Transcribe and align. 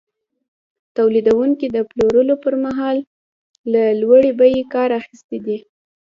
تولیدونکي 0.95 1.67
د 1.75 1.77
پلورلو 1.89 2.35
پر 2.43 2.53
مهال 2.65 2.97
له 3.71 3.81
لوړې 4.01 4.31
بیې 4.39 4.61
کار 4.73 4.89
اخیستی 4.99 5.37
دی 5.45 5.57